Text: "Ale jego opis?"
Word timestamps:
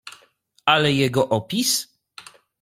"Ale 0.65 0.93
jego 0.93 1.29
opis?" 1.29 1.99